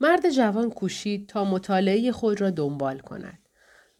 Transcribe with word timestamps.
مرد 0.00 0.30
جوان 0.30 0.70
کوشید 0.70 1.28
تا 1.28 1.44
مطالعه 1.44 2.12
خود 2.12 2.40
را 2.40 2.50
دنبال 2.50 2.98
کند. 2.98 3.38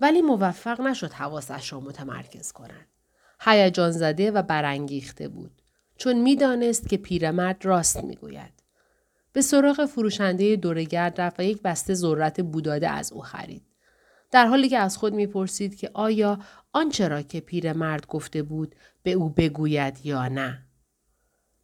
ولی 0.01 0.23
موفق 0.23 0.81
نشد 0.81 1.13
حواسش 1.13 1.73
را 1.73 1.81
متمرکز 1.81 2.53
کند. 2.53 2.87
هیجان 3.41 3.91
زده 3.91 4.31
و 4.31 4.42
برانگیخته 4.42 5.29
بود. 5.29 5.63
چون 5.97 6.17
می‌دانست 6.17 6.89
که 6.89 6.97
پیرمرد 6.97 7.65
راست 7.65 8.05
می‌گوید. 8.05 8.53
به 9.32 9.41
سراغ 9.43 9.87
فروشنده 9.87 10.57
دورگرد 10.57 11.20
رفت 11.20 11.40
و 11.40 11.42
یک 11.42 11.62
بسته 11.62 11.95
ذرت 11.95 12.40
بوداده 12.40 12.88
از 12.88 13.12
او 13.12 13.20
خرید. 13.20 13.62
در 14.30 14.46
حالی 14.46 14.68
که 14.68 14.78
از 14.78 14.96
خود 14.96 15.14
می‌پرسید 15.14 15.76
که 15.76 15.90
آیا 15.94 16.38
آنچه 16.72 17.08
را 17.08 17.22
که 17.22 17.40
پیرمرد 17.40 18.06
گفته 18.06 18.42
بود 18.42 18.74
به 19.02 19.12
او 19.12 19.28
بگوید 19.28 20.06
یا 20.06 20.28
نه. 20.28 20.66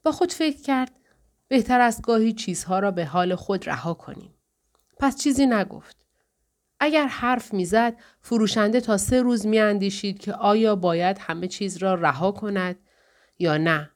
با 0.02 0.12
خود 0.12 0.32
فکر 0.32 0.62
کرد 0.62 1.00
بهتر 1.48 1.80
است 1.80 2.02
گاهی 2.02 2.32
چیزها 2.32 2.78
را 2.78 2.90
به 2.90 3.04
حال 3.04 3.34
خود 3.34 3.68
رها 3.68 3.94
کنیم. 3.94 4.34
پس 4.98 5.16
چیزی 5.16 5.46
نگفت. 5.46 5.96
اگر 6.80 7.06
حرف 7.06 7.54
می‌زد 7.54 7.96
فروشنده 8.20 8.80
تا 8.80 8.96
سه 8.96 9.22
روز 9.22 9.46
میاندیشید 9.46 10.18
که 10.18 10.32
آیا 10.32 10.76
باید 10.76 11.18
همه 11.20 11.48
چیز 11.48 11.76
را 11.76 11.94
رها 11.94 12.32
کند 12.32 12.76
یا 13.38 13.56
نه. 13.56 13.90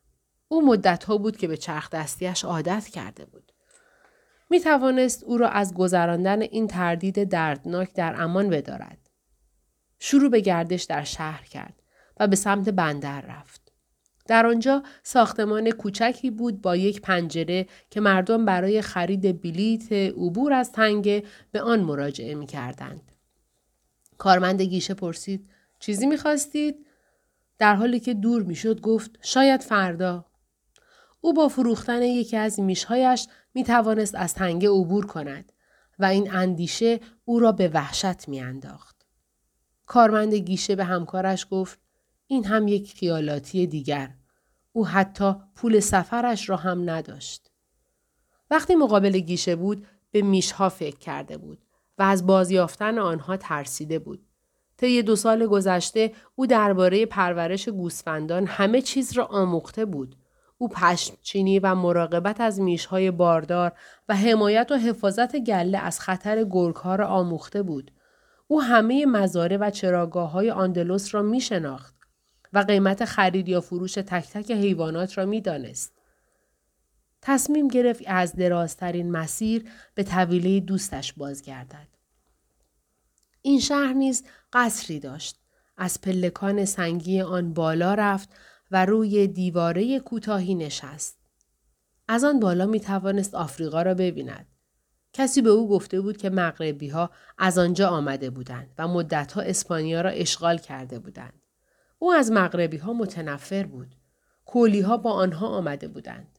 او 0.49 0.67
مدت 0.67 1.05
ها 1.05 1.19
بود 1.19 1.37
که 1.37 1.49
به 1.49 1.57
چرخ 1.57 1.91
دستیش 1.91 2.45
عادت 2.45 2.89
کرده 2.89 3.25
بود. 3.25 3.53
می 4.51 4.61
توانست 4.61 5.25
او 5.25 5.39
را 5.39 5.49
از 5.49 5.75
گذراندن 5.75 6.43
این 6.43 6.67
تردید 6.67 7.25
دردناک 7.25 7.95
در 7.95 8.23
امان 8.23 8.51
بدارد. 8.51 8.99
شروع 9.99 10.31
به 10.31 10.41
گردش 10.41 10.83
در 10.83 11.05
شهر 11.05 11.45
کرد 11.45 11.83
و 12.21 12.27
به 12.27 12.37
سمت 12.37 12.69
بندر 12.69 13.21
رفت. 13.21 13.68
در 14.29 14.47
آنجا 14.47 14.83
ساختمان 15.03 15.71
کوچکی 15.71 16.31
بود 16.31 16.63
با 16.63 16.77
یک 16.77 17.01
پنجره 17.01 17.67
که 17.91 18.01
مردم 18.01 18.45
برای 18.45 18.83
خرید 18.83 19.43
بلیت 19.43 19.93
عبور 19.93 20.53
از 20.53 20.73
تنگه 20.73 21.25
به 21.51 21.61
آن 21.61 21.81
مراجعه 21.81 22.35
می 22.35 22.47
کردند. 22.47 23.13
کارمند 24.19 24.63
گیشه 24.63 24.95
پرسید 24.95 25.51
چیزی 25.79 26.07
می 26.07 26.17
خواستید؟ 26.17 26.87
در 27.59 27.75
حالی 27.75 28.01
که 28.01 28.15
دور 28.15 28.43
می 28.43 28.55
شد 28.55 28.81
گفت 28.81 29.19
شاید 29.23 29.61
فردا. 29.63 30.25
او 31.21 31.33
با 31.33 31.49
فروختن 31.49 32.03
یکی 32.03 32.37
از 32.37 32.61
میشهایش 32.61 33.27
می 33.55 33.65
توانست 33.65 34.15
از 34.15 34.35
تنگه 34.35 34.71
عبور 34.71 35.07
کند 35.07 35.53
و 35.99 36.05
این 36.05 36.33
اندیشه 36.33 37.01
او 37.25 37.39
را 37.39 37.53
به 37.53 37.69
وحشت 37.69 38.29
می 38.29 38.41
انداخت. 38.41 39.07
کارمند 39.87 40.35
گیشه 40.35 40.77
به 40.77 40.85
همکارش 40.85 41.47
گفت 41.51 41.79
این 42.27 42.45
هم 42.45 42.69
یک 42.69 42.95
خیالاتی 42.95 43.67
دیگر. 43.67 44.18
او 44.73 44.87
حتی 44.87 45.35
پول 45.55 45.81
سفرش 45.81 46.49
را 46.49 46.57
هم 46.57 46.91
نداشت. 46.91 47.51
وقتی 48.51 48.75
مقابل 48.75 49.19
گیشه 49.19 49.57
بود 49.57 49.87
به 50.11 50.23
میشها 50.23 50.69
فکر 50.69 50.99
کرده 50.99 51.37
بود 51.37 51.59
و 51.99 52.03
از 52.03 52.27
بازیافتن 52.27 52.99
آنها 52.99 53.37
ترسیده 53.37 53.99
بود. 53.99 54.27
طی 54.77 55.03
دو 55.03 55.17
سال 55.17 55.47
گذشته 55.47 56.13
او 56.35 56.47
درباره 56.47 57.07
پرورش 57.07 57.69
گوسفندان 57.69 58.47
همه 58.47 58.83
چیز 58.83 59.13
را 59.13 59.25
آموخته 59.25 59.85
بود 59.85 60.17
او 60.59 60.69
پشمچینی 60.69 61.59
و 61.59 61.75
مراقبت 61.75 62.41
از 62.41 62.61
میشهای 62.61 63.11
باردار 63.11 63.73
و 64.09 64.17
حمایت 64.17 64.73
و 64.73 64.77
حفاظت 64.77 65.37
گله 65.37 65.79
از 65.79 66.01
خطر 66.01 66.45
گرگها 66.45 66.95
را 66.95 67.07
آموخته 67.07 67.63
بود. 67.63 67.91
او 68.47 68.63
همه 68.63 69.07
مزاره 69.07 69.57
و 69.57 69.71
چراگاه 69.71 70.31
های 70.31 70.51
آندلوس 70.51 71.15
را 71.15 71.23
می 71.23 71.41
شناخت 71.41 71.98
و 72.53 72.59
قیمت 72.59 73.05
خرید 73.05 73.49
یا 73.49 73.61
فروش 73.61 73.93
تک 73.93 74.29
تک 74.31 74.51
حیوانات 74.51 75.19
را 75.19 75.25
می 75.27 75.41
دانست. 75.41 75.93
تصمیم 77.23 77.69
گرفت 77.69 78.03
از 78.07 78.33
درازترین 78.33 79.11
مسیر 79.11 79.65
به 79.95 80.03
طویله 80.03 80.61
دوستش 80.61 81.13
بازگردد. 81.13 81.89
این 83.43 83.61
شهر 83.61 83.93
نیز 83.93 84.25
قصری 84.53 85.01
داشت. 85.01 85.37
از 85.77 86.01
پلکان 86.01 86.65
سنگی 86.65 87.21
آن 87.21 87.55
بالا 87.55 87.95
رفت 87.95 88.29
و 88.71 88.87
روی 88.87 89.27
دیواره 89.27 90.01
کوتاهی 90.01 90.55
نشست. 90.55 91.19
از 92.09 92.25
آن 92.25 92.41
بالا 92.41 92.67
می 92.67 92.81
توانست 92.81 93.35
آفریقا 93.35 93.83
را 93.83 93.95
ببیند. 93.95 94.47
کسی 95.13 95.43
به 95.43 95.51
او 95.51 95.69
گفته 95.69 96.01
بود 96.01 96.17
که 96.17 96.31
مغربی 96.31 96.89
ها 96.89 97.11
از 97.39 97.59
آنجا 97.59 97.89
آمده 97.89 98.31
بودند 98.31 98.75
و 98.79 98.89
مدتها 98.89 99.41
اسپانیا 99.41 100.01
را 100.01 100.11
اشغال 100.11 100.59
کرده 100.59 100.99
بودند. 100.99 101.38
او 101.99 102.13
از 102.13 102.33
مغربی 102.33 102.77
ها 102.77 102.93
متنفر 102.93 103.67
بود. 103.67 103.95
کولی 104.45 104.81
ها 104.81 104.97
با 104.97 105.13
آنها 105.13 105.49
آمده 105.49 105.89
بودند. 105.89 106.39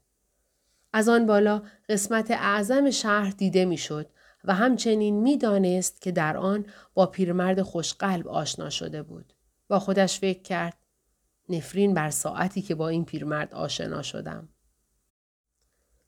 از 0.94 1.10
آن 1.10 1.26
بالا 1.26 1.64
قسمت 1.90 2.32
اعظم 2.32 2.90
شهر 2.90 3.30
دیده 3.30 3.66
می‌شد 3.66 4.10
و 4.44 4.54
همچنین 4.54 5.22
می‌دانست 5.22 6.02
که 6.02 6.12
در 6.12 6.38
آن 6.38 6.66
با 6.94 7.06
پیرمرد 7.06 7.62
خوشقلب 7.62 8.28
آشنا 8.28 8.70
شده 8.70 9.04
بود. 9.04 9.34
با 9.68 9.80
خودش 9.80 10.20
فکر 10.20 10.42
کرد 10.42 10.78
نفرین 11.50 11.94
بر 11.94 12.10
ساعتی 12.10 12.62
که 12.62 12.76
با 12.76 12.90
این 12.90 13.06
پیرمرد 13.06 13.54
آشنا 13.54 14.02
شدم. 14.02 14.50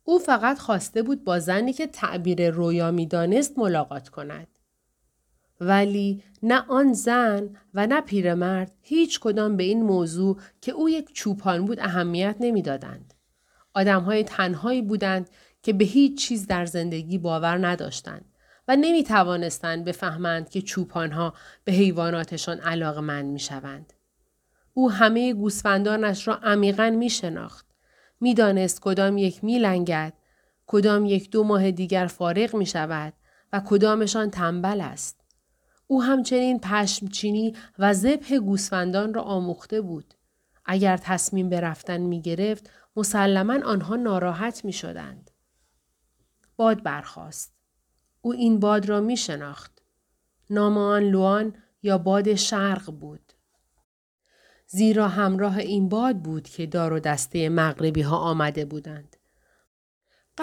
او 0.04 0.20
فقط 0.20 0.60
خواسته 0.60 1.04
بود 1.04 1.24
با 1.24 1.40
زنی 1.40 1.74
که 1.74 1.88
تعبیر 1.88 2.50
رویا 2.50 2.92
می‌دانست 2.92 3.60
ملاقات 3.60 4.10
کند. 4.10 4.48
ولی 5.62 6.24
نه 6.44 6.66
آن 6.68 6.94
زن 6.94 7.50
و 7.74 7.88
نه 7.88 8.02
پیرمرد 8.02 8.72
هیچ 8.82 9.20
کدام 9.20 9.58
به 9.58 9.64
این 9.64 9.84
موضوع 9.84 10.40
که 10.62 10.72
او 10.72 10.90
یک 10.90 11.14
چوپان 11.14 11.66
بود 11.66 11.80
اهمیت 11.80 12.36
نمی‌دادند. 12.40 13.14
های 13.76 14.24
تنهایی 14.24 14.82
بودند 14.82 15.30
که 15.64 15.74
به 15.74 15.86
هیچ 15.86 16.28
چیز 16.28 16.48
در 16.48 16.66
زندگی 16.66 17.18
باور 17.18 17.68
نداشتند 17.68 18.26
و 18.68 18.76
نمی 18.76 19.04
توانستند 19.04 19.86
بفهمند 19.86 20.50
که 20.50 20.62
چوپانها 20.62 21.34
به 21.64 21.72
حیواناتشان 21.72 22.60
علاقمند 22.60 23.26
می 23.26 23.40
شوند. 23.40 23.94
او 24.74 24.92
همه 24.92 25.34
گوسفندانش 25.34 26.28
را 26.28 26.36
عمیقا 26.36 26.90
می 26.90 27.10
شناخت. 27.10 27.66
می 28.22 28.34
دانست 28.34 28.82
کدام 28.82 29.18
یک 29.18 29.44
می 29.44 29.60
لنگد، 29.60 30.14
کدام 30.68 31.06
یک 31.06 31.32
دو 31.32 31.44
ماه 31.44 31.72
دیگر 31.72 32.08
فارغ 32.08 32.56
می 32.56 32.66
شود 32.66 33.14
و 33.54 33.62
کدامشان 33.66 34.30
تنبل 34.30 34.82
است. 34.82 35.21
او 35.92 36.04
همچنین 36.04 36.60
پشمچینی 36.60 37.56
و 37.80 37.94
ذبح 37.94 38.38
گوسفندان 38.38 39.14
را 39.14 39.22
آموخته 39.22 39.82
بود. 39.82 40.14
اگر 40.66 40.98
تصمیم 40.98 41.50
به 41.50 41.60
رفتن 41.60 42.02
می 42.02 42.22
گرفت، 42.22 42.70
مسلما 42.96 43.60
آنها 43.66 43.96
ناراحت 43.96 44.66
می 44.66 44.74
شدند. 44.74 45.32
باد 46.56 46.84
برخاست. 46.84 47.54
او 48.22 48.34
این 48.34 48.60
باد 48.60 48.86
را 48.86 49.02
می 49.02 49.18
شناخت. 49.18 49.82
نام 50.50 50.78
آن 50.78 51.04
لوان 51.04 51.56
یا 51.84 51.98
باد 51.98 52.36
شرق 52.36 52.92
بود. 52.92 53.34
زیرا 54.68 55.08
همراه 55.08 55.58
این 55.58 55.90
باد 55.90 56.16
بود 56.22 56.50
که 56.50 56.66
دار 56.66 56.94
و 56.94 57.00
دسته 57.00 57.50
مغربی 57.50 58.02
ها 58.02 58.18
آمده 58.18 58.66
بودند. 58.66 59.18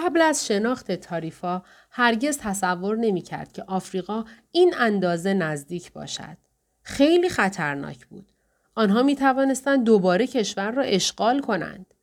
قبل 0.05 0.21
از 0.21 0.47
شناخت 0.47 0.91
تاریفا 0.91 1.63
هرگز 1.91 2.37
تصور 2.37 2.97
نمی 2.97 3.21
کرد 3.21 3.51
که 3.51 3.63
آفریقا 3.63 4.25
این 4.51 4.73
اندازه 4.77 5.33
نزدیک 5.33 5.91
باشد. 5.93 6.37
خیلی 6.81 7.29
خطرناک 7.29 8.07
بود. 8.07 8.31
آنها 8.75 9.03
می 9.03 9.15
توانستند 9.15 9.83
دوباره 9.83 10.27
کشور 10.27 10.71
را 10.71 10.83
اشغال 10.83 11.39
کنند. 11.39 11.93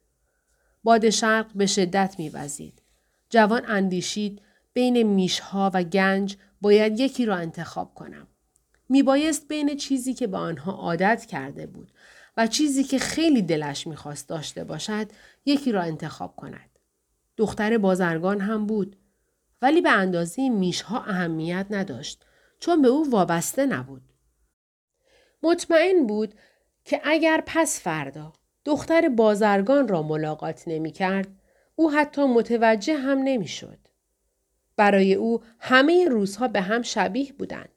باد 0.84 1.10
شرق 1.10 1.46
به 1.54 1.66
شدت 1.66 2.14
می 2.18 2.28
وزید. 2.28 2.82
جوان 3.30 3.62
اندیشید 3.68 4.42
بین 4.72 5.02
میشها 5.02 5.70
و 5.74 5.82
گنج 5.82 6.36
باید 6.60 7.00
یکی 7.00 7.26
را 7.26 7.36
انتخاب 7.36 7.94
کنم. 7.94 8.26
می 8.88 9.02
بایست 9.02 9.48
بین 9.48 9.76
چیزی 9.76 10.14
که 10.14 10.26
به 10.26 10.36
آنها 10.36 10.72
عادت 10.72 11.26
کرده 11.26 11.66
بود 11.66 11.92
و 12.36 12.46
چیزی 12.46 12.84
که 12.84 12.98
خیلی 12.98 13.42
دلش 13.42 13.86
می‌خواست 13.86 14.28
داشته 14.28 14.64
باشد 14.64 15.06
یکی 15.46 15.72
را 15.72 15.82
انتخاب 15.82 16.36
کند. 16.36 16.75
دختر 17.36 17.78
بازرگان 17.78 18.40
هم 18.40 18.66
بود 18.66 18.96
ولی 19.62 19.80
به 19.80 19.90
اندازه 19.90 20.48
میشها 20.48 21.00
اهمیت 21.00 21.66
نداشت 21.70 22.24
چون 22.60 22.82
به 22.82 22.88
او 22.88 23.10
وابسته 23.10 23.66
نبود. 23.66 24.02
مطمئن 25.42 26.06
بود 26.06 26.34
که 26.84 27.00
اگر 27.04 27.42
پس 27.46 27.80
فردا 27.80 28.32
دختر 28.64 29.08
بازرگان 29.08 29.88
را 29.88 30.02
ملاقات 30.02 30.62
نمی 30.66 30.92
کرد 30.92 31.28
او 31.76 31.92
حتی 31.92 32.24
متوجه 32.24 32.96
هم 32.96 33.18
نمی 33.18 33.48
شد. 33.48 33.78
برای 34.76 35.14
او 35.14 35.42
همه 35.58 36.08
روزها 36.08 36.48
به 36.48 36.60
هم 36.60 36.82
شبیه 36.82 37.32
بودند. 37.32 37.68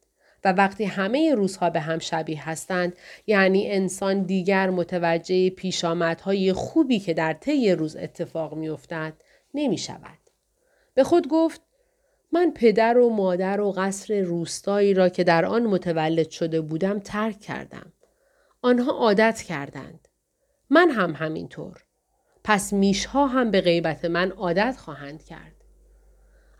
و 0.43 0.53
وقتی 0.53 0.85
همه 0.85 1.35
روزها 1.35 1.69
به 1.69 1.79
هم 1.79 1.99
شبیه 1.99 2.49
هستند 2.49 2.93
یعنی 3.27 3.71
انسان 3.71 4.23
دیگر 4.23 4.69
متوجه 4.69 5.49
پیشامدهای 5.49 6.53
خوبی 6.53 6.99
که 6.99 7.13
در 7.13 7.33
طی 7.33 7.71
روز 7.71 7.95
اتفاق 7.95 8.53
میافتد 8.53 9.13
نمی 9.53 9.77
شود. 9.77 10.19
به 10.93 11.03
خود 11.03 11.27
گفت 11.27 11.61
من 12.31 12.51
پدر 12.55 12.97
و 12.97 13.09
مادر 13.09 13.61
و 13.61 13.71
قصر 13.71 14.21
روستایی 14.21 14.93
را 14.93 15.09
که 15.09 15.23
در 15.23 15.45
آن 15.45 15.63
متولد 15.63 16.29
شده 16.29 16.61
بودم 16.61 16.99
ترک 16.99 17.39
کردم. 17.39 17.93
آنها 18.61 18.91
عادت 18.91 19.41
کردند. 19.41 20.07
من 20.69 20.89
هم 20.89 21.13
همینطور. 21.15 21.83
پس 22.43 22.73
میشها 22.73 23.27
هم 23.27 23.51
به 23.51 23.61
غیبت 23.61 24.05
من 24.05 24.31
عادت 24.31 24.77
خواهند 24.77 25.23
کرد. 25.23 25.55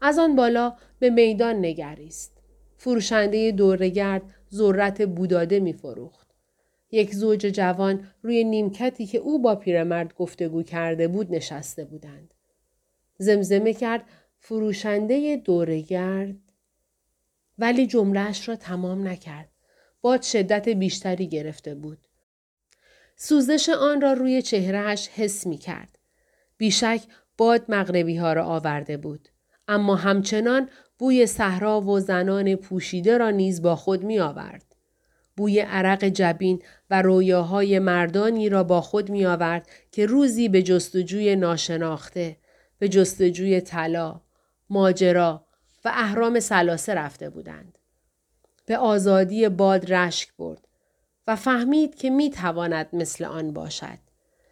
از 0.02 0.20
آن 0.20 0.36
بالا 0.36 0.76
به 1.00 1.10
میدان 1.10 1.66
نگریست. 1.66 2.42
فروشنده 2.78 3.52
دورگرد 3.52 4.22
ذرت 4.54 5.02
بوداده 5.02 5.60
می 5.60 5.74
فروخت. 5.74 6.28
یک 6.92 7.14
زوج 7.16 7.40
جوان 7.40 8.08
روی 8.22 8.44
نیمکتی 8.44 9.06
که 9.06 9.18
او 9.18 9.42
با 9.42 9.56
پیرمرد 9.56 10.14
گفتگو 10.14 10.64
کرده 10.64 11.08
بود 11.08 11.32
نشسته 11.32 11.86
بودند. 11.86 12.34
زمزمه 13.22 13.74
کرد 13.74 14.04
فروشنده 14.40 15.42
دورگرد 15.46 16.36
ولی 17.58 17.88
جملهش 17.88 18.50
را 18.50 18.56
تمام 18.56 19.08
نکرد. 19.08 19.50
باد 20.02 20.22
شدت 20.22 20.70
بیشتری 20.70 21.28
گرفته 21.28 21.76
بود. 21.76 22.08
سوزش 23.16 23.70
آن 23.70 24.02
را 24.02 24.14
روی 24.14 24.42
چهرهش 24.42 25.08
حس 25.08 25.48
می 25.48 25.58
کرد. 25.58 26.00
بیشک 26.58 27.02
باد 27.38 27.66
مغربی 27.70 28.18
ها 28.18 28.34
را 28.34 28.46
آورده 28.46 28.98
بود. 28.98 29.30
اما 29.68 29.96
همچنان 29.96 30.70
بوی 30.98 31.26
صحرا 31.26 31.82
و 31.82 32.00
زنان 32.00 32.56
پوشیده 32.56 33.18
را 33.18 33.30
نیز 33.30 33.62
با 33.62 33.76
خود 33.76 34.04
می 34.04 34.20
آورد. 34.20 34.76
بوی 35.38 35.60
عرق 35.60 36.04
جبین 36.04 36.62
و 36.90 37.02
رویاهای 37.02 37.80
مردانی 37.80 38.50
را 38.50 38.64
با 38.64 38.82
خود 38.82 39.10
می 39.10 39.26
آورد 39.26 39.70
که 39.92 40.06
روزی 40.06 40.50
به 40.50 40.64
جستجوی 40.64 41.36
ناشناخته، 41.36 42.38
به 42.80 42.90
جستجوی 42.90 43.62
طلا، 43.62 44.22
ماجرا 44.70 45.46
و 45.86 45.92
اهرام 45.94 46.40
سلاسه 46.40 46.94
رفته 46.94 47.30
بودند. 47.30 47.78
به 48.66 48.78
آزادی 48.78 49.50
باد 49.50 49.94
رشک 49.94 50.30
برد 50.38 50.68
و 51.28 51.36
فهمید 51.36 51.96
که 51.96 52.10
می 52.10 52.30
تواند 52.30 52.90
مثل 52.94 53.26
آن 53.26 53.54
باشد. 53.54 53.98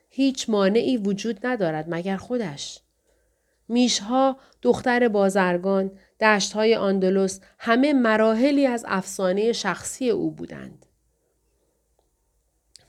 هیچ 0.10 0.50
مانعی 0.50 0.98
وجود 0.98 1.46
ندارد 1.48 1.86
مگر 1.88 2.18
خودش. 2.18 2.80
میشها، 3.68 4.38
دختر 4.62 5.08
بازرگان، 5.08 5.92
دشتهای 6.22 6.76
آندلس 6.76 7.40
همه 7.60 7.94
مراحلی 7.94 8.68
از 8.68 8.86
افسانه 8.88 9.52
شخصی 9.52 10.10
او 10.10 10.32
بودند. 10.32 10.86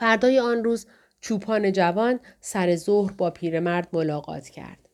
فردای 0.00 0.38
آن 0.38 0.64
روز 0.64 0.86
چوپان 1.20 1.72
جوان 1.72 2.20
سر 2.40 2.76
ظهر 2.76 3.12
با 3.12 3.30
پیرمرد 3.30 3.88
ملاقات 3.92 4.48
کرد. 4.48 4.87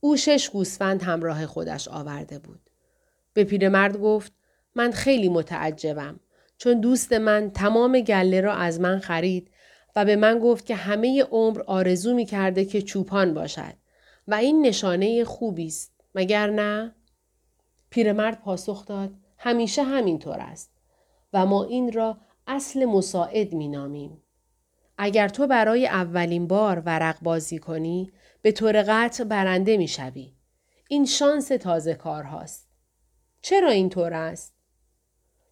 او 0.00 0.16
شش 0.16 0.50
گوسفند 0.50 1.02
همراه 1.02 1.46
خودش 1.46 1.88
آورده 1.88 2.38
بود. 2.38 2.60
به 3.32 3.44
پیرمرد 3.44 3.96
گفت 3.96 4.32
من 4.74 4.90
خیلی 4.90 5.28
متعجبم 5.28 6.20
چون 6.58 6.80
دوست 6.80 7.12
من 7.12 7.50
تمام 7.50 8.00
گله 8.00 8.40
را 8.40 8.54
از 8.54 8.80
من 8.80 8.98
خرید 8.98 9.50
و 9.96 10.04
به 10.04 10.16
من 10.16 10.38
گفت 10.38 10.66
که 10.66 10.74
همه 10.74 11.22
عمر 11.22 11.62
آرزو 11.62 12.14
می 12.14 12.24
کرده 12.24 12.64
که 12.64 12.82
چوپان 12.82 13.34
باشد 13.34 13.74
و 14.28 14.34
این 14.34 14.66
نشانه 14.66 15.24
خوبی 15.24 15.66
است 15.66 15.92
مگر 16.14 16.50
نه؟ 16.50 16.94
پیرمرد 17.90 18.40
پاسخ 18.40 18.86
داد 18.86 19.14
همیشه 19.38 19.82
همینطور 19.82 20.40
است 20.40 20.70
و 21.32 21.46
ما 21.46 21.64
این 21.64 21.92
را 21.92 22.18
اصل 22.46 22.84
مساعد 22.84 23.52
می 23.52 23.68
نامیم. 23.68 24.22
اگر 25.02 25.28
تو 25.28 25.46
برای 25.46 25.86
اولین 25.86 26.46
بار 26.46 26.82
ورق 26.86 27.20
بازی 27.22 27.58
کنی 27.58 28.12
به 28.42 28.52
طور 28.52 28.84
قطع 28.88 29.24
برنده 29.24 29.76
می 29.76 29.88
شوی. 29.88 30.32
این 30.88 31.06
شانس 31.06 31.48
تازه 31.48 31.94
کار 31.94 32.22
هاست. 32.22 32.68
چرا 33.42 33.70
اینطور 33.70 34.14
است؟ 34.14 34.54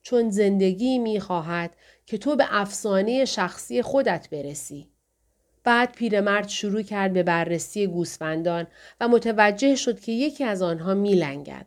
چون 0.03 0.31
زندگی 0.31 0.99
می 0.99 1.21
خواهد 1.21 1.77
که 2.07 2.19
تو 2.19 2.37
به 2.37 2.47
افسانه 2.51 3.25
شخصی 3.25 3.83
خودت 3.83 4.29
برسی. 4.31 4.91
بعد 5.65 5.93
پیرمرد 5.93 6.49
شروع 6.49 6.83
کرد 6.83 7.13
به 7.13 7.23
بررسی 7.23 7.87
گوسفندان 7.87 8.67
و 9.01 9.09
متوجه 9.09 9.75
شد 9.75 10.01
که 10.01 10.13
یکی 10.13 10.45
از 10.45 10.63
آنها 10.63 10.95
میلنگد. 10.95 11.67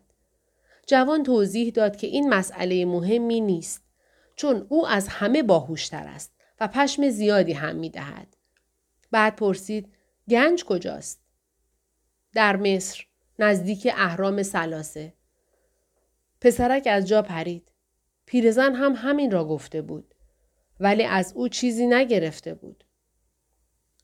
جوان 0.88 1.24
توضیح 1.24 1.70
داد 1.70 1.96
که 1.96 2.08
این 2.08 2.30
مسئله 2.30 2.86
مهمی 2.86 3.42
نیست 3.42 3.82
چون 4.36 4.66
او 4.70 4.88
از 4.88 5.08
همه 5.08 5.44
باهوشتر 5.44 6.08
است 6.08 6.41
و 6.62 6.68
پشم 6.68 7.10
زیادی 7.10 7.54
هم 7.54 7.76
می 7.76 7.90
دهد. 7.90 8.38
بعد 9.12 9.36
پرسید 9.36 9.94
گنج 10.30 10.66
کجاست؟ 10.66 11.22
در 12.34 12.56
مصر 12.56 13.06
نزدیک 13.40 13.88
اهرام 13.96 14.44
سلاسه. 14.44 15.14
پسرک 16.42 16.88
از 16.92 17.08
جا 17.08 17.22
پرید. 17.22 17.72
پیرزن 18.26 18.74
هم 18.76 18.94
همین 18.96 19.32
را 19.32 19.46
گفته 19.46 19.82
بود. 19.82 20.16
ولی 20.80 21.04
از 21.04 21.34
او 21.36 21.48
چیزی 21.48 21.88
نگرفته 21.88 22.54
بود. 22.54 22.84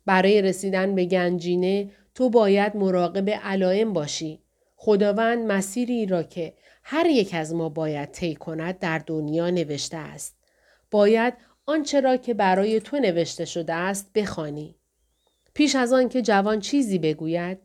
برای 0.05 0.41
رسیدن 0.41 0.95
به 0.95 1.05
گنجینه 1.05 1.91
تو 2.15 2.29
باید 2.29 2.75
مراقب 2.75 3.29
علائم 3.29 3.93
باشی. 3.93 4.41
خداوند 4.75 5.51
مسیری 5.51 6.05
را 6.05 6.23
که 6.23 6.53
هر 6.83 7.05
یک 7.05 7.33
از 7.33 7.53
ما 7.53 7.69
باید 7.69 8.11
طی 8.11 8.35
کند 8.35 8.79
در 8.79 8.99
دنیا 8.99 9.49
نوشته 9.49 9.97
است. 9.97 10.37
باید 10.91 11.33
آنچه 11.69 12.01
را 12.01 12.17
که 12.17 12.33
برای 12.33 12.79
تو 12.79 12.99
نوشته 12.99 13.45
شده 13.45 13.73
است 13.73 14.13
بخوانی. 14.13 14.75
پیش 15.53 15.75
از 15.75 15.93
آن 15.93 16.09
که 16.09 16.21
جوان 16.21 16.59
چیزی 16.59 16.99
بگوید 16.99 17.59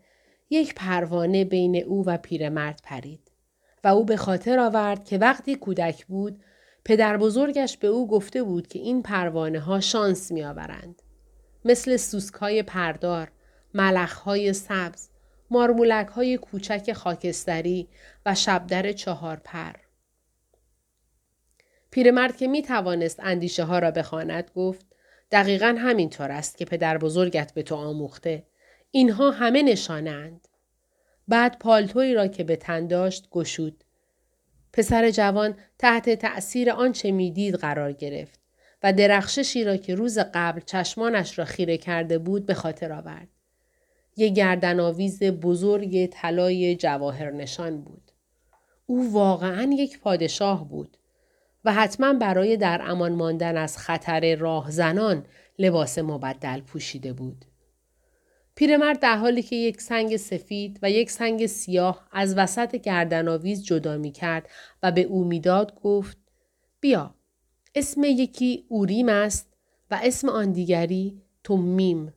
یک 0.51 0.75
پروانه 0.75 1.45
بین 1.45 1.77
او 1.77 2.05
و 2.07 2.17
پیرمرد 2.17 2.81
پرید 2.85 3.31
و 3.85 3.89
او 3.89 4.05
به 4.05 4.17
خاطر 4.17 4.59
آورد 4.59 5.05
که 5.05 5.19
وقتی 5.19 5.55
کودک 5.55 6.07
بود 6.07 6.43
پدر 6.85 7.17
بزرگش 7.17 7.77
به 7.77 7.87
او 7.87 8.09
گفته 8.09 8.43
بود 8.43 8.67
که 8.67 8.79
این 8.79 9.03
پروانه 9.03 9.61
ها 9.61 9.81
شانس 9.81 10.33
می 10.33 10.45
آورند. 10.45 11.03
مثل 11.65 11.97
سوسک 11.97 12.35
های 12.35 12.63
پردار، 12.63 13.31
ملخ 13.75 14.13
های 14.15 14.53
سبز، 14.53 15.09
مارمولک 15.51 16.07
های 16.07 16.39
کوچک 16.39 16.93
خاکستری 16.93 17.89
و 18.27 18.35
شبدر 18.35 18.93
چهار 18.93 19.37
پر. 19.45 19.73
پیرمرد 21.93 22.37
که 22.37 22.49
می 22.49 22.63
توانست 22.63 23.21
اندیشه 23.23 23.65
ها 23.65 23.79
را 23.79 23.91
بخواند 23.91 24.51
گفت 24.55 24.87
دقیقا 25.31 25.75
همینطور 25.79 26.31
است 26.31 26.59
که 26.59 26.65
پدر 26.65 26.99
بزرگت 26.99 27.55
به 27.55 27.63
تو 27.63 27.75
آموخته. 27.75 28.47
اینها 28.91 29.31
همه 29.31 29.63
نشانند. 29.63 30.49
بعد 31.29 31.59
پالتوی 31.59 32.15
را 32.15 32.27
که 32.27 32.45
به 32.45 32.57
تن 32.57 32.87
داشت 32.87 33.31
گشود. 33.31 33.85
پسر 34.73 35.11
جوان 35.11 35.55
تحت 35.79 36.11
تأثیر 36.11 36.71
آنچه 36.71 37.11
می‌دید 37.11 37.55
قرار 37.55 37.93
گرفت 37.93 38.41
و 38.83 38.93
درخششی 38.93 39.65
را 39.65 39.77
که 39.77 39.95
روز 39.95 40.19
قبل 40.35 40.61
چشمانش 40.61 41.39
را 41.39 41.45
خیره 41.45 41.77
کرده 41.79 42.19
بود 42.19 42.47
به 42.47 42.55
خاطر 42.55 42.93
آورد. 42.93 43.29
یک 44.17 44.35
گردن 44.35 44.81
آویز 44.81 45.23
بزرگ 45.23 46.07
طلای 46.07 46.77
جواهر 46.77 47.31
نشان 47.31 47.81
بود. 47.83 48.11
او 48.87 49.13
واقعا 49.13 49.71
یک 49.73 50.01
پادشاه 50.01 50.69
بود 50.69 50.97
و 51.65 51.73
حتما 51.73 52.13
برای 52.13 52.57
در 52.57 52.83
امان 52.85 53.13
ماندن 53.13 53.57
از 53.57 53.79
خطر 53.79 54.35
راهزنان 54.37 55.27
لباس 55.59 55.99
مبدل 55.99 56.61
پوشیده 56.61 57.13
بود. 57.13 57.45
پیرمرد 58.55 59.01
در 59.01 59.17
حالی 59.17 59.43
که 59.43 59.57
یک 59.57 59.81
سنگ 59.81 60.17
سفید 60.17 60.79
و 60.83 60.91
یک 60.91 61.11
سنگ 61.11 61.47
سیاه 61.47 62.09
از 62.13 62.37
وسط 62.37 62.77
گردنآویز 62.77 63.65
جدا 63.65 63.97
می 63.97 64.13
کرد 64.13 64.49
و 64.83 64.93
به 64.93 65.03
او 65.03 65.25
می‌داد 65.25 65.75
گفت 65.75 66.19
بیا 66.81 67.15
اسم 67.75 68.05
یکی 68.05 68.65
اوریم 68.69 69.09
است 69.09 69.53
و 69.91 70.01
اسم 70.03 70.29
آن 70.29 70.53
دیگری 70.53 71.23
تومیم 71.45 72.15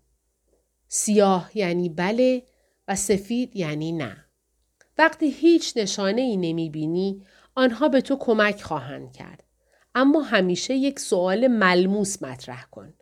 سیاه 0.88 1.52
یعنی 1.54 1.90
بله 1.90 2.44
و 2.88 2.96
سفید 2.96 3.56
یعنی 3.56 3.92
نه 3.92 4.26
وقتی 4.98 5.30
هیچ 5.30 5.78
نشانه 5.78 6.22
ای 6.22 6.38
نمی 6.38 6.70
بینی 6.70 7.24
آنها 7.56 7.90
به 7.90 8.02
تو 8.02 8.16
کمک 8.16 8.62
خواهند 8.62 9.12
کرد 9.12 9.44
اما 9.96 10.22
همیشه 10.22 10.74
یک 10.74 11.00
سوال 11.00 11.48
ملموس 11.48 12.24
مطرح 12.24 12.66
کن 12.72 12.94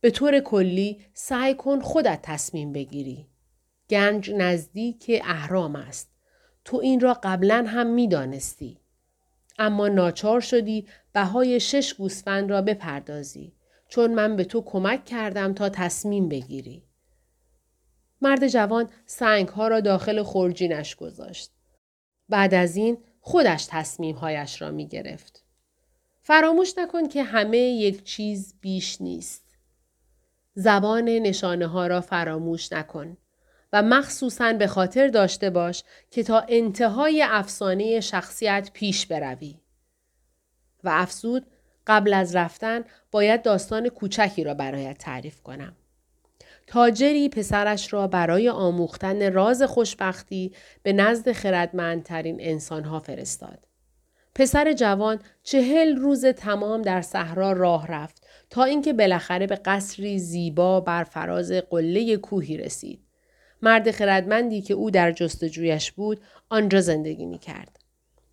به 0.00 0.10
طور 0.10 0.40
کلی 0.40 1.04
سعی 1.14 1.54
کن 1.54 1.80
خودت 1.80 2.18
تصمیم 2.22 2.72
بگیری. 2.72 3.28
گنج 3.90 4.30
نزدیک 4.30 5.20
اهرام 5.24 5.76
است. 5.76 6.10
تو 6.64 6.76
این 6.76 7.00
را 7.00 7.20
قبلا 7.22 7.64
هم 7.68 7.86
می 7.86 8.08
دانستی. 8.08 8.80
اما 9.58 9.88
ناچار 9.88 10.40
شدی 10.40 10.88
بهای 11.12 11.60
شش 11.60 11.94
گوسفند 11.94 12.50
را 12.50 12.62
بپردازی 12.62 13.52
چون 13.88 14.14
من 14.14 14.36
به 14.36 14.44
تو 14.44 14.60
کمک 14.60 15.04
کردم 15.04 15.54
تا 15.54 15.68
تصمیم 15.68 16.28
بگیری. 16.28 16.84
مرد 18.20 18.48
جوان 18.48 18.90
سنگ 19.06 19.48
ها 19.48 19.68
را 19.68 19.80
داخل 19.80 20.22
خورجینش 20.22 20.96
گذاشت. 20.96 21.52
بعد 22.28 22.54
از 22.54 22.76
این 22.76 22.98
خودش 23.28 23.66
تصمیمهایش 23.70 24.62
را 24.62 24.70
می 24.70 24.86
گرفت. 24.86 25.44
فراموش 26.22 26.78
نکن 26.78 27.08
که 27.08 27.22
همه 27.22 27.58
یک 27.58 28.04
چیز 28.04 28.54
بیش 28.60 29.00
نیست. 29.00 29.56
زبان 30.54 31.04
نشانه 31.04 31.66
ها 31.66 31.86
را 31.86 32.00
فراموش 32.00 32.72
نکن 32.72 33.16
و 33.72 33.82
مخصوصا 33.82 34.52
به 34.52 34.66
خاطر 34.66 35.08
داشته 35.08 35.50
باش 35.50 35.82
که 36.10 36.22
تا 36.22 36.44
انتهای 36.48 37.22
افسانه 37.22 38.00
شخصیت 38.00 38.70
پیش 38.72 39.06
بروی. 39.06 39.60
و 40.84 40.88
افزود 40.92 41.46
قبل 41.86 42.14
از 42.14 42.36
رفتن 42.36 42.84
باید 43.10 43.42
داستان 43.42 43.88
کوچکی 43.88 44.44
را 44.44 44.54
برایت 44.54 44.98
تعریف 44.98 45.42
کنم. 45.42 45.76
تاجری 46.70 47.28
پسرش 47.28 47.92
را 47.92 48.06
برای 48.06 48.48
آموختن 48.48 49.32
راز 49.32 49.62
خوشبختی 49.62 50.52
به 50.82 50.92
نزد 50.92 51.32
خردمندترین 51.32 52.36
انسانها 52.40 53.00
فرستاد. 53.00 53.58
پسر 54.34 54.72
جوان 54.72 55.18
چهل 55.42 55.96
روز 55.96 56.26
تمام 56.26 56.82
در 56.82 57.02
صحرا 57.02 57.52
راه 57.52 57.86
رفت 57.86 58.26
تا 58.50 58.64
اینکه 58.64 58.92
بالاخره 58.92 59.46
به 59.46 59.54
قصری 59.54 60.18
زیبا 60.18 60.80
بر 60.80 61.04
فراز 61.04 61.52
قله 61.52 62.16
کوهی 62.16 62.56
رسید. 62.56 63.00
مرد 63.62 63.90
خردمندی 63.90 64.60
که 64.60 64.74
او 64.74 64.90
در 64.90 65.12
جستجویش 65.12 65.92
بود 65.92 66.20
آنجا 66.48 66.80
زندگی 66.80 67.26
می 67.26 67.38
کرد. 67.38 67.78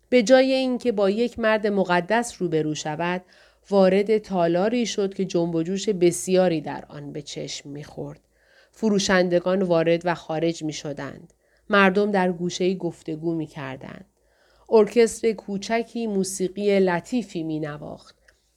به 0.08 0.22
جای 0.22 0.52
اینکه 0.52 0.92
با 0.92 1.10
یک 1.10 1.38
مرد 1.38 1.66
مقدس 1.66 2.42
روبرو 2.42 2.74
شود 2.74 3.22
وارد 3.70 4.18
تالاری 4.18 4.86
شد 4.86 5.14
که 5.14 5.24
جنب 5.24 5.54
و 5.54 5.62
جوش 5.62 5.88
بسیاری 5.88 6.60
در 6.60 6.84
آن 6.88 7.12
به 7.12 7.22
چشم 7.22 7.70
می‌خورد. 7.70 8.25
فروشندگان 8.76 9.62
وارد 9.62 10.02
و 10.04 10.14
خارج 10.14 10.64
می 10.64 10.72
شدند. 10.72 11.32
مردم 11.70 12.10
در 12.10 12.32
گوشه 12.32 12.74
گفتگو 12.74 13.34
می 13.34 13.46
کردند. 13.46 14.04
ارکستر 14.70 15.32
کوچکی 15.32 16.06
موسیقی 16.06 16.80
لطیفی 16.80 17.42
می 17.42 17.60
نواخت 17.60 18.16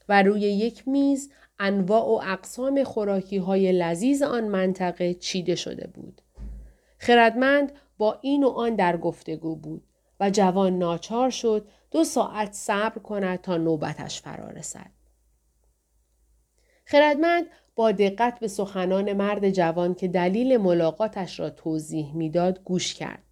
و 0.09 0.23
روی 0.23 0.41
یک 0.41 0.87
میز 0.87 1.31
انواع 1.59 2.05
و 2.05 2.31
اقسام 2.31 2.83
خوراکی 2.83 3.37
های 3.37 3.71
لذیذ 3.71 4.21
آن 4.21 4.47
منطقه 4.47 5.13
چیده 5.13 5.55
شده 5.55 5.87
بود. 5.87 6.21
خردمند 6.97 7.71
با 7.97 8.19
این 8.21 8.43
و 8.43 8.49
آن 8.49 8.75
در 8.75 8.97
گفتگو 8.97 9.55
بود 9.55 9.83
و 10.19 10.29
جوان 10.29 10.77
ناچار 10.77 11.29
شد 11.29 11.67
دو 11.91 12.03
ساعت 12.03 12.53
صبر 12.53 12.99
کند 12.99 13.41
تا 13.41 13.57
نوبتش 13.57 14.21
فرا 14.21 14.49
رسد. 14.49 14.91
خردمند 16.85 17.45
با 17.79 17.91
دقت 17.91 18.39
به 18.39 18.47
سخنان 18.47 19.13
مرد 19.13 19.49
جوان 19.49 19.95
که 19.95 20.07
دلیل 20.07 20.57
ملاقاتش 20.57 21.39
را 21.39 21.49
توضیح 21.49 22.15
می‌داد 22.15 22.63
گوش 22.63 22.93
کرد. 22.93 23.23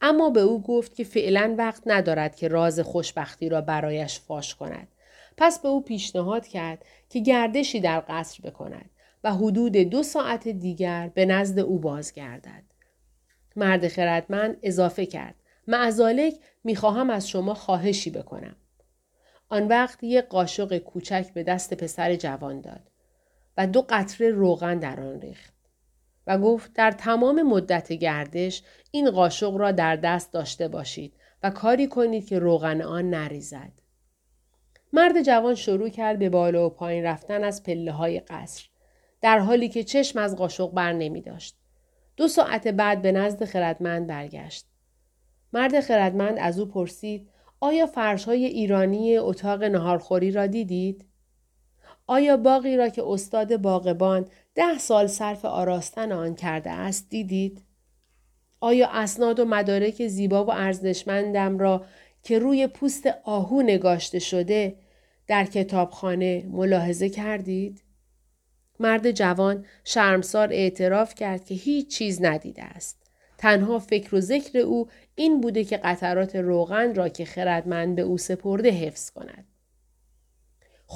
اما 0.00 0.30
به 0.30 0.40
او 0.40 0.62
گفت 0.62 0.94
که 0.94 1.04
فعلا 1.04 1.54
وقت 1.58 1.82
ندارد 1.86 2.36
که 2.36 2.48
راز 2.48 2.80
خوشبختی 2.80 3.48
را 3.48 3.60
برایش 3.60 4.20
فاش 4.20 4.54
کند. 4.54 4.88
پس 5.36 5.58
به 5.58 5.68
او 5.68 5.82
پیشنهاد 5.82 6.46
کرد 6.46 6.84
که 7.08 7.20
گردشی 7.20 7.80
در 7.80 8.04
قصر 8.08 8.50
بکند 8.50 8.90
و 9.24 9.34
حدود 9.34 9.76
دو 9.76 10.02
ساعت 10.02 10.48
دیگر 10.48 11.10
به 11.14 11.26
نزد 11.26 11.58
او 11.58 11.78
بازگردد. 11.78 12.62
مرد 13.56 13.88
خردمند 13.88 14.56
اضافه 14.62 15.06
کرد. 15.06 15.34
معزالک 15.66 16.34
می‌خواهم 16.64 17.10
از 17.10 17.28
شما 17.28 17.54
خواهشی 17.54 18.10
بکنم. 18.10 18.56
آن 19.48 19.68
وقت 19.68 20.04
یک 20.04 20.24
قاشق 20.24 20.78
کوچک 20.78 21.32
به 21.34 21.42
دست 21.42 21.74
پسر 21.74 22.14
جوان 22.14 22.60
داد 22.60 22.95
و 23.56 23.66
دو 23.66 23.86
قطره 23.88 24.30
روغن 24.30 24.78
در 24.78 25.00
آن 25.00 25.20
ریخت 25.20 25.54
و 26.26 26.38
گفت 26.38 26.72
در 26.72 26.90
تمام 26.90 27.42
مدت 27.42 27.92
گردش 27.92 28.62
این 28.90 29.10
قاشق 29.10 29.56
را 29.56 29.72
در 29.72 29.96
دست 29.96 30.32
داشته 30.32 30.68
باشید 30.68 31.14
و 31.42 31.50
کاری 31.50 31.86
کنید 31.86 32.26
که 32.26 32.38
روغن 32.38 32.82
آن 32.82 33.10
نریزد. 33.10 33.72
مرد 34.92 35.22
جوان 35.22 35.54
شروع 35.54 35.88
کرد 35.88 36.18
به 36.18 36.28
بالا 36.28 36.66
و 36.66 36.70
پایین 36.70 37.04
رفتن 37.04 37.44
از 37.44 37.62
پله 37.62 37.92
های 37.92 38.20
قصر 38.20 38.68
در 39.20 39.38
حالی 39.38 39.68
که 39.68 39.84
چشم 39.84 40.18
از 40.18 40.36
قاشق 40.36 40.70
بر 40.70 40.92
نمی 40.92 41.20
داشت. 41.20 41.56
دو 42.16 42.28
ساعت 42.28 42.68
بعد 42.68 43.02
به 43.02 43.12
نزد 43.12 43.44
خردمند 43.44 44.06
برگشت. 44.06 44.66
مرد 45.52 45.80
خردمند 45.80 46.38
از 46.38 46.58
او 46.58 46.66
پرسید 46.66 47.28
آیا 47.60 47.86
فرش 47.86 48.24
های 48.24 48.44
ایرانی 48.44 49.18
اتاق 49.18 49.62
نهارخوری 49.62 50.30
را 50.30 50.46
دیدید؟ 50.46 51.04
آیا 52.06 52.36
باقی 52.36 52.76
را 52.76 52.88
که 52.88 53.02
استاد 53.06 53.56
باغبان 53.56 54.26
ده 54.54 54.78
سال 54.78 55.06
صرف 55.06 55.44
آراستن 55.44 56.12
آن 56.12 56.34
کرده 56.34 56.70
است 56.70 57.08
دیدید؟ 57.10 57.62
آیا 58.60 58.88
اسناد 58.88 59.40
و 59.40 59.44
مدارک 59.44 60.06
زیبا 60.06 60.44
و 60.44 60.52
ارزشمندم 60.52 61.58
را 61.58 61.84
که 62.22 62.38
روی 62.38 62.66
پوست 62.66 63.06
آهو 63.24 63.62
نگاشته 63.62 64.18
شده 64.18 64.76
در 65.26 65.44
کتابخانه 65.44 66.46
ملاحظه 66.50 67.08
کردید؟ 67.08 67.82
مرد 68.80 69.10
جوان 69.10 69.64
شرمسار 69.84 70.52
اعتراف 70.52 71.14
کرد 71.14 71.44
که 71.44 71.54
هیچ 71.54 71.98
چیز 71.98 72.22
ندیده 72.22 72.64
است. 72.64 73.02
تنها 73.38 73.78
فکر 73.78 74.14
و 74.14 74.20
ذکر 74.20 74.58
او 74.58 74.88
این 75.14 75.40
بوده 75.40 75.64
که 75.64 75.76
قطرات 75.76 76.36
روغن 76.36 76.94
را 76.94 77.08
که 77.08 77.24
خردمند 77.24 77.96
به 77.96 78.02
او 78.02 78.18
سپرده 78.18 78.70
حفظ 78.70 79.10
کند. 79.10 79.44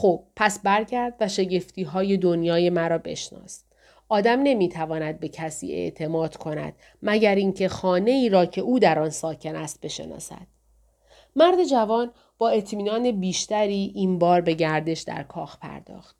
خب 0.00 0.22
پس 0.36 0.60
برگرد 0.62 1.14
و 1.20 1.28
شگفتی 1.28 1.82
های 1.82 2.16
دنیای 2.16 2.70
مرا 2.70 2.98
بشناس. 2.98 3.64
آدم 4.08 4.42
نمی‌تواند 4.42 5.20
به 5.20 5.28
کسی 5.28 5.72
اعتماد 5.72 6.36
کند 6.36 6.72
مگر 7.02 7.34
اینکه 7.34 7.68
خانه 7.68 8.10
ای 8.10 8.28
را 8.28 8.46
که 8.46 8.60
او 8.60 8.78
در 8.78 8.98
آن 8.98 9.10
ساکن 9.10 9.56
است 9.56 9.80
بشناسد. 9.80 10.46
مرد 11.36 11.64
جوان 11.64 12.10
با 12.38 12.48
اطمینان 12.48 13.10
بیشتری 13.10 13.92
این 13.94 14.18
بار 14.18 14.40
به 14.40 14.52
گردش 14.52 15.00
در 15.00 15.22
کاخ 15.22 15.58
پرداخت. 15.58 16.16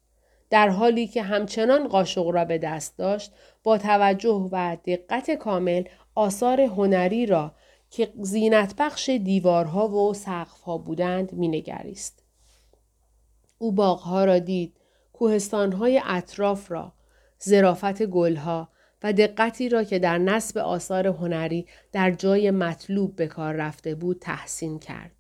در 0.51 0.69
حالی 0.69 1.07
که 1.07 1.23
همچنان 1.23 1.89
قاشق 1.89 2.27
را 2.27 2.45
به 2.45 2.59
دست 2.59 2.99
داشت 2.99 3.33
با 3.63 3.79
توجه 3.79 4.49
و 4.53 4.77
دقت 4.85 5.31
کامل 5.31 5.83
آثار 6.15 6.61
هنری 6.61 7.27
را 7.27 7.55
که 7.91 8.13
زینت 8.21 8.75
بخش 8.79 9.09
دیوارها 9.09 9.89
و 9.89 10.15
سقفها 10.15 10.79
بودند 10.79 11.35
مینگریست. 11.35 12.20
او 13.63 13.73
باغها 13.73 14.25
را 14.25 14.39
دید، 14.39 14.77
کوهستانهای 15.13 16.03
اطراف 16.05 16.71
را، 16.73 16.93
زرافت 17.39 18.03
گلها 18.03 18.69
و 19.03 19.13
دقتی 19.13 19.69
را 19.69 19.85
که 19.85 19.99
در 19.99 20.19
نصب 20.19 20.59
آثار 20.59 21.07
هنری 21.07 21.67
در 21.93 22.11
جای 22.11 22.51
مطلوب 22.51 23.17
به 23.17 23.27
کار 23.27 23.55
رفته 23.55 23.95
بود 23.95 24.19
تحسین 24.21 24.79
کرد. 24.79 25.11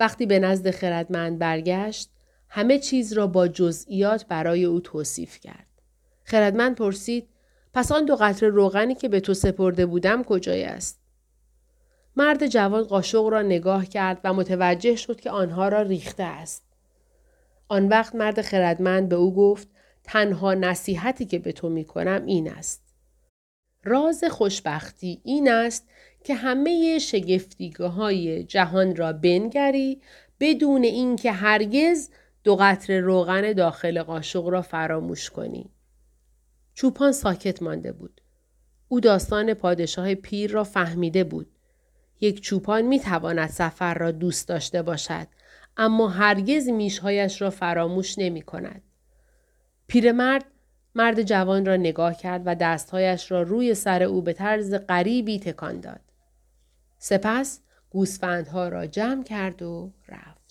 وقتی 0.00 0.26
به 0.26 0.38
نزد 0.38 0.70
خردمند 0.70 1.38
برگشت، 1.38 2.10
همه 2.48 2.78
چیز 2.78 3.12
را 3.12 3.26
با 3.26 3.48
جزئیات 3.48 4.26
برای 4.26 4.64
او 4.64 4.80
توصیف 4.80 5.40
کرد. 5.40 5.66
خردمند 6.24 6.76
پرسید 6.76 7.28
پس 7.74 7.92
آن 7.92 8.04
دو 8.04 8.16
قطره 8.16 8.48
روغنی 8.48 8.94
که 8.94 9.08
به 9.08 9.20
تو 9.20 9.34
سپرده 9.34 9.86
بودم 9.86 10.24
کجای 10.24 10.64
است؟ 10.64 11.00
مرد 12.16 12.46
جوان 12.46 12.82
قاشق 12.82 13.26
را 13.26 13.42
نگاه 13.42 13.86
کرد 13.86 14.20
و 14.24 14.32
متوجه 14.32 14.96
شد 14.96 15.20
که 15.20 15.30
آنها 15.30 15.68
را 15.68 15.82
ریخته 15.82 16.22
است. 16.22 16.65
آن 17.68 17.88
وقت 17.88 18.14
مرد 18.14 18.42
خردمند 18.42 19.08
به 19.08 19.16
او 19.16 19.34
گفت 19.34 19.68
تنها 20.04 20.54
نصیحتی 20.54 21.24
که 21.24 21.38
به 21.38 21.52
تو 21.52 21.68
می 21.68 21.84
کنم 21.84 22.24
این 22.26 22.50
است. 22.50 22.82
راز 23.84 24.24
خوشبختی 24.24 25.20
این 25.24 25.50
است 25.50 25.88
که 26.24 26.34
همه 26.34 26.98
شگفتیگاه 26.98 27.92
های 27.92 28.44
جهان 28.44 28.96
را 28.96 29.12
بنگری 29.12 30.00
بدون 30.40 30.84
اینکه 30.84 31.32
هرگز 31.32 32.10
دو 32.44 32.56
قطره 32.56 33.00
روغن 33.00 33.52
داخل 33.52 34.02
قاشق 34.02 34.46
را 34.46 34.62
فراموش 34.62 35.30
کنی. 35.30 35.70
چوپان 36.74 37.12
ساکت 37.12 37.62
مانده 37.62 37.92
بود. 37.92 38.20
او 38.88 39.00
داستان 39.00 39.54
پادشاه 39.54 40.14
پیر 40.14 40.50
را 40.50 40.64
فهمیده 40.64 41.24
بود. 41.24 41.46
یک 42.20 42.40
چوپان 42.40 42.82
می 42.82 43.00
تواند 43.00 43.48
سفر 43.48 43.94
را 43.94 44.10
دوست 44.10 44.48
داشته 44.48 44.82
باشد 44.82 45.26
اما 45.76 46.08
هرگز 46.08 46.68
میشهایش 46.68 47.42
را 47.42 47.50
فراموش 47.50 48.18
نمی 48.18 48.42
کند. 48.42 48.82
پیرمرد 49.86 50.44
مرد 50.94 51.22
جوان 51.22 51.66
را 51.66 51.76
نگاه 51.76 52.16
کرد 52.16 52.42
و 52.44 52.54
دستهایش 52.54 53.30
را 53.30 53.42
روی 53.42 53.74
سر 53.74 54.02
او 54.02 54.22
به 54.22 54.32
طرز 54.32 54.74
غریبی 54.74 55.38
تکان 55.38 55.80
داد. 55.80 56.00
سپس 56.98 57.60
گوسفندها 57.90 58.68
را 58.68 58.86
جمع 58.86 59.22
کرد 59.24 59.62
و 59.62 59.92
رفت. 60.08 60.45